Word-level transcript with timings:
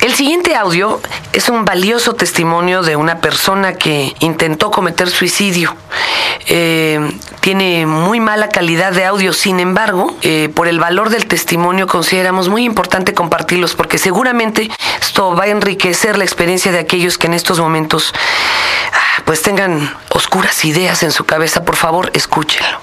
El 0.00 0.14
siguiente 0.14 0.56
audio 0.56 0.98
es 1.34 1.50
un 1.50 1.66
valioso 1.66 2.14
testimonio 2.14 2.82
de 2.82 2.96
una 2.96 3.18
persona 3.18 3.74
que 3.74 4.14
intentó 4.20 4.70
cometer 4.70 5.10
suicidio. 5.10 5.76
Eh, 6.46 6.98
tiene 7.40 7.84
muy 7.84 8.18
mala 8.18 8.48
calidad 8.48 8.92
de 8.92 9.04
audio, 9.04 9.34
sin 9.34 9.60
embargo, 9.60 10.16
eh, 10.22 10.48
por 10.54 10.68
el 10.68 10.80
valor 10.80 11.10
del 11.10 11.26
testimonio 11.26 11.86
consideramos 11.86 12.48
muy 12.48 12.64
importante 12.64 13.12
compartirlos 13.12 13.74
porque 13.74 13.98
seguramente 13.98 14.70
esto 15.02 15.36
va 15.36 15.44
a 15.44 15.48
enriquecer 15.48 16.16
la 16.16 16.24
experiencia 16.24 16.72
de 16.72 16.78
aquellos 16.78 17.18
que 17.18 17.26
en 17.26 17.34
estos 17.34 17.60
momentos 17.60 18.14
ah, 18.92 19.22
pues 19.26 19.42
tengan 19.42 19.94
oscuras 20.08 20.64
ideas 20.64 21.02
en 21.02 21.12
su 21.12 21.24
cabeza. 21.24 21.62
Por 21.62 21.76
favor, 21.76 22.10
escúchenlo. 22.14 22.80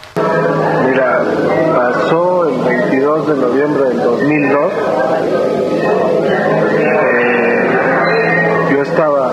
Mira, 0.85 1.23
del 3.87 4.01
2002. 4.03 4.73
Eh, 6.79 7.67
yo 8.71 8.81
estaba 8.81 9.31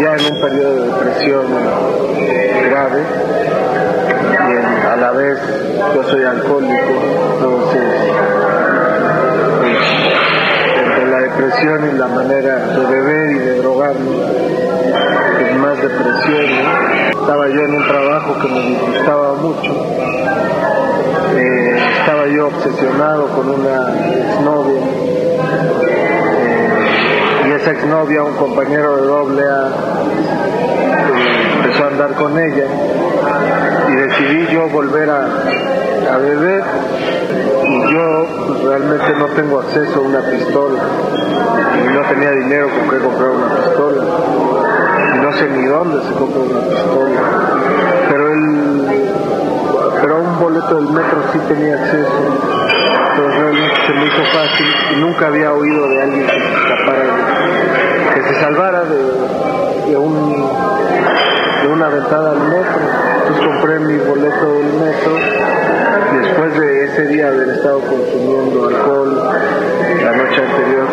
ya 0.00 0.14
en 0.14 0.34
un 0.34 0.40
periodo 0.40 0.74
de 0.74 0.86
depresión 0.86 1.46
grave 2.70 3.02
y 4.48 4.86
a 4.86 4.96
la 4.96 5.10
vez 5.12 5.38
yo 5.94 6.02
soy 6.04 6.22
alcohólico, 6.24 6.74
entonces 7.34 7.82
pues, 9.60 9.76
entre 10.78 11.06
la 11.10 11.18
depresión 11.18 11.90
y 11.92 11.98
la 11.98 12.08
manera 12.08 12.58
de 12.66 12.86
beber 12.86 13.30
y 13.30 13.38
de 13.38 13.54
drogarme, 13.56 14.16
pues 15.38 15.56
más 15.56 15.82
depresión, 15.82 16.44
estaba 17.10 17.48
yo 17.48 17.60
en 17.62 17.74
un 17.74 17.86
trabajo 17.88 18.34
que 18.40 18.48
me 18.48 18.60
disgustaba 18.60 19.34
mucho, 19.34 19.72
obsesionado 22.66 23.28
con 23.28 23.48
una 23.48 23.94
exnovia. 24.06 24.80
Eh, 25.82 26.18
y 27.46 27.50
esa 27.52 27.70
exnovia, 27.70 28.24
un 28.24 28.34
compañero 28.36 28.96
de 28.96 29.02
doble 29.06 29.42
A, 29.44 29.68
empezó 31.56 31.84
a 31.84 31.86
andar 31.88 32.14
con 32.14 32.38
ella. 32.38 32.66
Y 33.88 33.94
decidí 33.94 34.46
yo 34.52 34.68
volver 34.68 35.08
a, 35.10 35.26
a 36.12 36.18
beber. 36.18 36.64
Y 37.68 37.92
yo 37.92 38.26
realmente 38.64 39.14
no 39.16 39.26
tengo 39.26 39.60
acceso 39.60 40.00
a 40.00 40.02
una 40.02 40.20
pistola. 40.22 40.82
Y 41.84 41.94
no 41.94 42.00
tenía 42.08 42.32
dinero 42.32 42.68
con 42.68 42.90
qué 42.90 42.98
comprar 43.04 43.30
una 43.30 43.54
pistola. 43.56 44.02
Y 45.14 45.18
no 45.18 45.32
sé 45.34 45.48
ni 45.50 45.66
dónde 45.66 46.02
se 46.02 46.14
compra 46.14 46.40
una 46.40 46.60
pistola 46.68 47.45
pero 50.68 50.80
del 50.80 50.90
metro 50.90 51.22
sí 51.32 51.38
tenía 51.48 51.74
acceso 51.74 52.66
entonces 53.10 53.40
realmente 53.40 53.76
se 53.86 53.92
me 53.94 54.06
hizo 54.06 54.24
fácil 54.24 54.66
y 54.92 55.00
nunca 55.00 55.26
había 55.28 55.52
oído 55.52 55.88
de 55.88 56.02
alguien 56.02 56.26
que 56.26 56.40
se 56.40 56.54
escapara 56.54 57.04
que 58.14 58.22
se 58.22 58.40
salvara 58.40 58.84
de, 58.84 59.90
de 59.90 59.96
un 59.96 60.46
de 61.62 61.68
una 61.68 61.88
ventada 61.88 62.32
al 62.32 62.40
metro. 62.48 62.80
Entonces 63.18 63.46
compré 63.46 63.78
mi 63.80 63.98
boleto 63.98 64.58
del 64.58 64.72
metro 64.74 65.12
después 66.20 66.60
de 66.60 66.84
ese 66.84 67.06
día 67.08 67.28
haber 67.28 67.48
estado 67.48 67.80
consumiendo 67.80 68.68
alcohol, 68.68 69.32
la 70.04 70.12
noche 70.12 70.42
anterior 70.42 70.85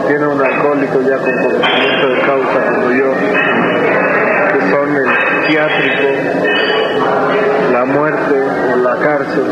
tiene 0.00 0.26
un 0.26 0.40
alcohólico 0.40 1.00
ya 1.02 1.16
con 1.16 1.32
conocimiento 1.32 2.08
de 2.08 2.20
causa 2.20 2.66
como 2.72 2.90
yo, 2.92 3.12
que 4.52 4.60
son 4.70 4.96
el 4.96 5.06
psiquiátrico, 5.06 6.08
la 7.72 7.84
muerte 7.84 8.42
o 8.72 8.76
la 8.76 8.96
cárcel. 8.96 9.44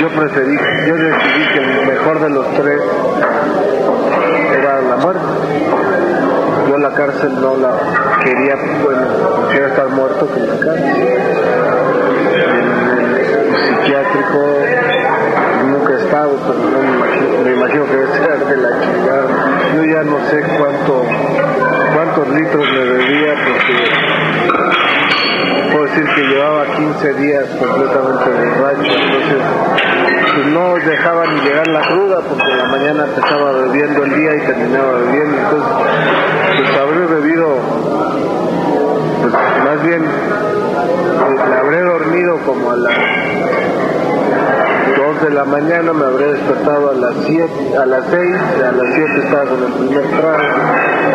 Yo 0.00 0.08
preferí, 0.10 0.58
yo 0.86 0.94
decidí 0.94 1.46
que 1.52 1.58
el 1.58 1.86
mejor 1.86 2.20
de 2.20 2.30
los 2.30 2.54
tres 2.54 2.80
era 4.58 4.80
la 4.82 4.96
muerte. 4.96 5.24
Yo 6.68 6.78
la 6.78 6.90
cárcel 6.90 7.40
no 7.40 7.56
la 7.56 7.72
quería, 8.22 8.56
bueno, 8.84 9.00
prefiero 9.46 9.66
estar 9.68 9.88
muerto 9.88 10.28
que 10.32 10.40
la 10.40 10.58
cárcel. 10.58 10.94
El 13.38 13.56
psiquiátrico 13.56 14.58
nunca 15.66 15.92
he 15.94 15.96
estado, 15.96 16.32
pero 16.46 16.58
no 16.58 16.78
me 16.78 16.88
imagino, 16.96 17.28
me 17.44 17.52
imagino 17.52 17.84
que 17.86 17.96
debe 17.96 18.37
completamente 27.56 28.30
borracho, 28.30 28.92
entonces 28.92 29.42
pues, 30.34 30.46
no 30.46 30.74
dejaba 30.74 31.26
ni 31.26 31.40
llegar 31.40 31.66
la 31.68 31.82
cruda 31.82 32.20
porque 32.28 32.50
en 32.50 32.58
la 32.58 32.64
mañana 32.66 33.04
empezaba 33.04 33.52
bebiendo 33.52 34.04
el 34.04 34.14
día 34.14 34.34
y 34.34 34.40
terminaba 34.40 34.92
bebiendo, 34.92 35.36
entonces 35.38 35.68
pues 36.56 36.76
habré 36.78 37.06
bebido, 37.06 37.58
pues 39.22 39.32
más 39.32 39.82
bien 39.82 40.04
pues, 40.04 41.40
habré 41.40 41.80
dormido 41.82 42.38
como 42.46 42.70
a 42.70 42.76
las 42.76 42.94
2 45.20 45.28
de 45.28 45.30
la 45.34 45.44
mañana, 45.44 45.92
me 45.92 46.04
habré 46.04 46.32
despertado 46.32 46.90
a 46.90 46.94
las 46.94 47.14
7, 47.26 47.76
a 47.80 47.86
las 47.86 48.04
6, 48.10 48.36
a 48.68 48.72
las 48.72 48.94
7 48.94 49.10
estaba 49.24 49.44
con 49.44 49.64
el 49.64 49.72
primer 49.72 50.04
trago, 50.20 50.38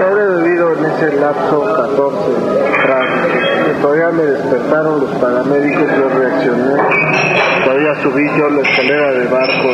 habré 0.08 0.26
bebido 0.42 0.74
en 0.74 0.86
ese 0.86 1.16
lapso 1.20 1.62
14 1.64 2.18
tragos. 2.84 3.82
Todavía 3.82 4.10
me 4.10 4.24
despertaron 4.24 5.00
los 5.02 5.10
paramédicos, 5.16 5.84
yo 5.98 6.10
reaccioné. 6.10 6.76
Todavía 7.64 7.96
subí 8.02 8.30
yo 8.38 8.50
la 8.50 8.62
escalera 8.62 9.12
de 9.12 9.28
barco 9.28 9.70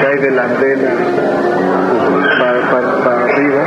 que 0.00 0.06
hay 0.06 0.16
de 0.20 0.30
la 0.30 0.42
andena 0.44 0.90
para, 2.38 2.60
para- 2.70 3.04
para 3.04 3.24
arriba. 3.24 3.62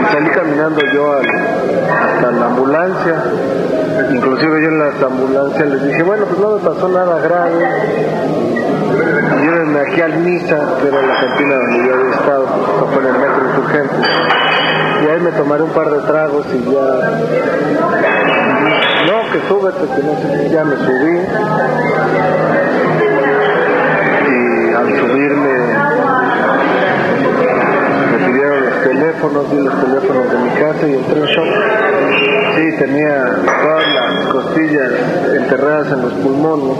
Y 0.00 0.12
salí 0.12 0.30
caminando 0.30 0.80
yo 0.92 1.12
al- 1.12 1.26
hasta 1.28 2.30
la 2.32 2.46
ambulancia. 2.46 3.14
Yo 4.90 4.96
las 4.96 5.02
ambulancias 5.02 5.68
les 5.68 5.84
dije, 5.84 6.02
bueno, 6.02 6.24
pues 6.24 6.40
no 6.40 6.56
me 6.56 6.60
pasó 6.60 6.88
nada 6.88 7.20
grave. 7.20 7.52
Llévenme 9.40 9.80
aquí 9.80 10.00
al 10.00 10.18
Misa, 10.18 10.58
que 10.80 10.88
era 10.88 11.02
la 11.02 11.20
cantina 11.20 11.54
donde 11.56 11.86
yo 11.86 11.94
había 11.94 12.10
estado, 12.10 12.46
fue 12.92 13.02
en 13.02 13.08
el 13.08 13.20
metro 13.20 13.48
insurgente. 13.48 13.94
Y 15.02 15.06
ahí 15.06 15.20
me 15.20 15.30
tomaré 15.30 15.62
un 15.62 15.70
par 15.70 15.90
de 15.90 16.00
tragos 16.00 16.46
y 16.52 16.64
ya. 16.70 16.80
No, 19.06 19.32
que 19.32 19.40
súbete, 19.48 19.94
que 19.94 20.02
no 20.02 20.16
sé 20.22 20.50
ya 20.50 20.64
me 20.64 20.76
subí. 20.76 21.18
Y 24.28 24.74
al 24.74 24.98
subirme 24.98 25.59
teléfonos, 29.10 29.50
di 29.50 29.58
los 29.58 29.80
teléfonos 29.80 30.30
de 30.30 30.38
mi 30.38 30.50
casa 30.50 30.88
y 30.88 30.94
entré 30.94 31.20
en 31.20 31.26
shock. 31.26 31.46
Sí, 32.56 32.76
tenía 32.78 33.24
todas 33.44 33.94
las 33.94 34.26
costillas 34.28 34.92
enterradas 35.34 35.92
en 35.92 36.02
los 36.02 36.12
pulmones 36.14 36.78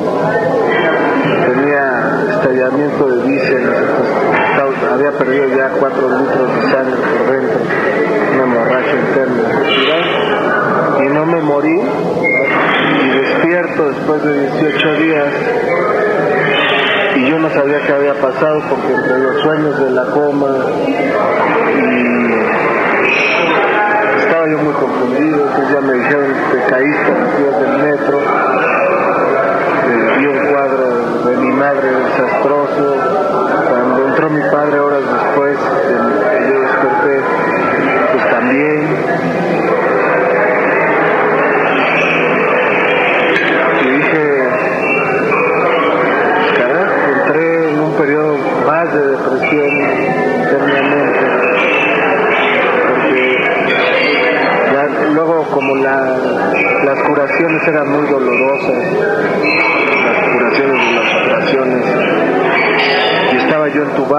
tenía 1.47 2.23
estallamiento 2.31 3.09
de 3.09 3.29
vísceras, 3.29 3.77
había 4.93 5.11
perdido 5.13 5.49
ya 5.49 5.71
4 5.79 6.19
litros 6.19 6.57
de 6.57 6.63
sangre 6.71 6.97
por 6.97 7.33
dentro, 7.33 7.59
una 8.35 8.43
hemorragia 8.43 8.95
interna. 9.09 9.43
Y 11.05 11.09
no 11.09 11.27
me 11.27 11.41
morí, 11.41 11.81
y 13.03 13.09
despierto 13.19 13.89
después 13.89 14.23
de 14.23 14.51
18 14.51 14.95
días, 14.95 15.27
y 17.17 17.31
yo 17.31 17.39
no 17.39 17.51
sabía 17.51 17.81
qué 17.87 17.93
había 17.93 18.15
pasado 18.15 18.63
porque 18.69 18.95
entre 18.95 19.19
los 19.19 19.43
sueños 19.43 19.79
de 19.79 19.91
la 19.91 20.05
coma 20.07 20.49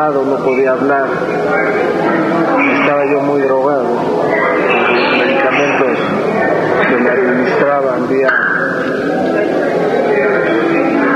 no 0.10 0.36
podía 0.38 0.72
hablar, 0.72 1.06
estaba 2.82 3.06
yo 3.06 3.22
muy 3.22 3.42
drogado, 3.44 3.84
los 3.84 5.12
medicamentos 5.12 5.98
que 6.90 6.96
me 6.98 7.10
administraban 7.12 8.10
vía, 8.10 8.30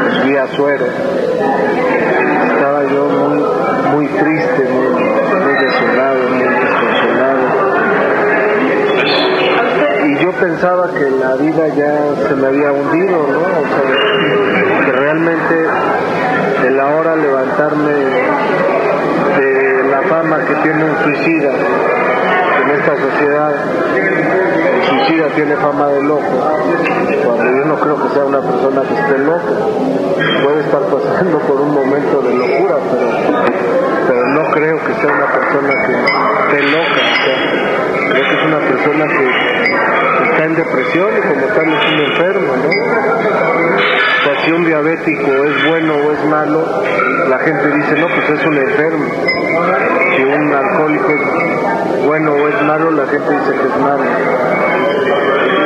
pues, 0.03 0.25
vía 0.25 0.47
suero, 0.55 0.85
estaba 2.53 2.83
yo 2.83 3.05
muy, 3.05 3.43
muy 3.91 4.07
triste, 4.07 4.69
muy, 4.69 4.87
muy 4.87 5.53
desolado, 5.63 6.29
muy 6.29 6.47
desconsolado. 6.47 7.45
Y 10.05 10.17
yo 10.23 10.31
pensaba 10.31 10.91
que 10.91 11.09
la 11.09 11.35
vida 11.37 11.67
ya 11.69 12.27
se 12.27 12.35
me 12.35 12.47
había 12.47 12.71
hundido, 12.71 13.17
¿no? 13.17 13.39
O 13.39 13.65
sea, 13.65 14.85
que 14.85 14.91
realmente 14.91 15.65
el 16.67 16.79
ahora 16.79 17.15
levantarme 17.15 18.14
que 20.45 20.55
tiene 20.55 20.83
un 20.83 21.03
suicida 21.03 21.51
en 21.51 22.69
esta 22.69 22.95
sociedad. 22.95 23.53
El 23.95 24.83
suicida 24.83 25.27
tiene 25.35 25.55
fama 25.55 25.87
de 25.87 26.03
loco, 26.03 26.21
cuando 27.25 27.43
yo 27.45 27.65
no 27.65 27.75
creo 27.79 28.01
que 28.03 28.09
sea 28.13 28.25
una 28.25 28.41
persona 28.41 28.81
que 28.81 28.93
esté 28.93 29.17
loco. 29.19 29.71
Puede 30.43 30.59
estar 30.61 30.81
pasando 30.81 31.39
por 31.39 31.61
un 31.61 31.73
momento 31.73 32.21
de 32.21 32.33
locura, 32.35 32.75
pero, 32.91 33.07
pero 34.07 34.27
no 34.27 34.51
creo 34.51 34.77
que 34.85 34.93
sea 35.01 35.11
una 35.11 35.27
persona 35.27 35.73
que 35.85 35.93
esté 35.93 36.71
loca. 36.71 37.01
creo 38.09 38.29
que 38.29 38.35
es 38.35 38.45
una 38.45 38.59
persona 38.59 39.07
que 39.07 40.29
está 40.29 40.45
en 40.45 40.55
depresión 40.55 41.09
y 41.17 41.21
como 41.21 41.45
tal 41.47 41.73
es 41.73 41.93
un 41.93 41.99
enfermo, 41.99 42.55
¿no? 42.55 43.95
si 44.45 44.51
un 44.51 44.63
diabético 44.63 45.31
es 45.31 45.67
bueno 45.67 45.95
o 45.95 46.11
es 46.11 46.25
malo, 46.25 46.83
la 47.29 47.39
gente 47.39 47.67
dice, 47.71 47.95
no, 47.95 48.07
pues 48.07 48.29
es 48.29 48.45
un 48.45 48.57
enfermo. 48.57 49.05
Si 50.15 50.23
un 50.23 50.53
alcohólico 50.53 51.11
es 51.11 52.05
bueno 52.05 52.31
o 52.33 52.47
es 52.47 52.61
malo, 52.63 52.91
la 52.91 53.05
gente 53.07 53.31
dice 53.31 53.51
que 53.51 53.67
es 53.67 53.77
malo. 53.81 54.03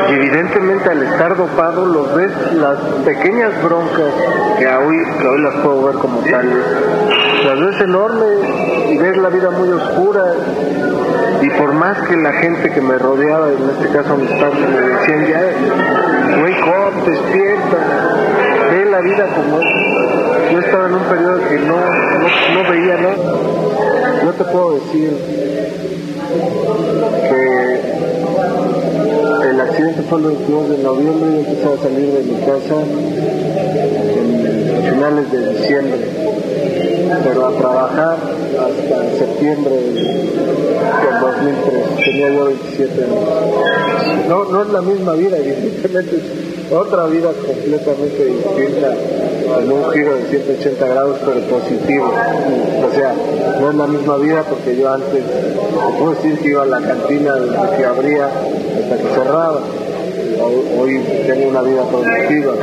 Y 0.10 0.14
evidentemente 0.14 0.90
al 0.90 1.04
estar 1.04 1.36
dopado 1.38 1.86
los 1.86 2.16
ves 2.16 2.32
las 2.54 2.80
pequeñas 3.06 3.52
broncas 3.64 4.12
que 4.58 4.68
hoy, 4.68 5.04
que 5.20 5.28
hoy 5.28 5.42
las 5.42 5.54
puedo 5.56 5.84
ver 5.84 5.96
como 5.96 6.20
tales, 6.22 6.66
las 7.46 7.60
ves 7.60 7.82
enormes 7.82 8.40
y 8.90 8.98
ves 8.98 9.18
la 9.18 9.30
vida 9.30 9.52
muy 9.52 9.70
oscura 9.70 10.34
y 11.42 11.50
por 11.52 11.74
más 11.74 11.98
que 12.08 12.18
la 12.18 12.34
gente 12.34 12.72
que 12.72 12.82
me 12.82 12.98
rodeaba, 12.98 13.50
en 13.50 13.70
este 13.70 13.88
caso 13.90 14.18
mis 14.18 14.32
padres, 14.32 14.60
me 14.70 14.82
decían 14.82 15.26
ya, 15.28 16.42
wake 16.42 16.66
up, 16.68 17.06
despierta, 17.06 17.78
ve 18.72 18.86
la 18.86 19.00
vida 19.02 19.28
como 19.36 19.60
es. 19.60 20.00
Yo 20.52 20.60
estaba 20.60 20.88
en 20.88 20.96
un 20.96 21.04
periodo 21.04 21.40
que 21.48 21.60
no, 21.60 21.76
no, 21.76 22.70
veía 22.70 22.98
nada. 22.98 23.16
Te 24.40 24.46
puedo 24.46 24.72
decir 24.76 25.12
que 27.30 27.80
el 29.50 29.60
accidente 29.60 30.02
fue 30.04 30.20
el 30.20 30.26
22 30.28 30.70
de 30.70 30.78
noviembre, 30.78 31.30
yo 31.30 31.40
empecé 31.40 31.68
a 31.68 31.78
salir 31.84 32.14
de 32.14 32.24
mi 32.24 32.40
casa 32.46 32.82
en 34.16 34.94
finales 34.94 35.30
de 35.30 35.54
diciembre, 35.56 36.00
pero 37.22 37.48
a 37.48 37.52
trabajar 37.52 38.18
hasta 38.18 39.18
septiembre 39.18 39.76
del 39.76 40.30
2003, 41.20 42.06
tenía 42.06 42.30
yo 42.32 42.46
27 42.46 43.04
años. 43.04 43.20
No, 44.30 44.46
no 44.46 44.62
es 44.64 44.70
la 44.70 44.82
misma 44.82 45.14
vida, 45.16 45.36
evidentemente 45.44 46.16
es 46.16 46.72
otra 46.72 47.08
vida 47.08 47.34
completamente 47.46 48.24
distinta, 48.24 48.96
en 49.58 49.72
un 49.72 49.92
giro 49.92 50.16
de 50.16 50.26
180 50.30 50.88
grados, 50.88 51.18
pero 51.26 51.40
positivo. 51.42 52.06
O 52.08 52.96
sea, 52.96 53.14
no 53.60 53.70
es 53.70 53.76
la 53.76 53.88
misma 53.88 54.18
vida 54.18 54.44
porque 54.44 54.76
yo 54.78 54.92
antes, 54.92 55.24
puedo 55.98 56.14
decir 56.16 56.40
que 56.40 56.50
iba 56.50 56.64
a 56.64 56.66
la 56.66 56.82
cantina 56.82 57.36
desde 57.36 57.78
que 57.78 57.86
abría 57.86 58.26
hasta 58.28 58.98
que 58.98 59.14
cerraba. 59.16 59.60
Hoy, 60.42 60.66
hoy 60.80 61.02
tengo 61.28 61.50
una 61.50 61.62
vida 61.62 61.84
productiva. 61.84 62.54